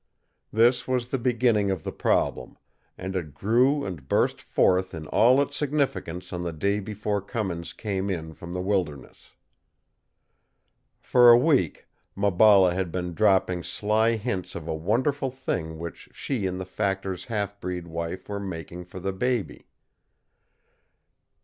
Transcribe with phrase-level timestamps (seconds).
[0.51, 2.57] This was the beginning of the problem,
[2.97, 7.71] and it grew and burst forth in all its significance on the day before Cummins
[7.71, 9.29] came in from the wilderness.
[10.99, 11.85] For a week
[12.17, 17.25] Maballa had been dropping sly hints of a wonderful thing which she and the factor's
[17.25, 19.67] half breed wife were making for the baby.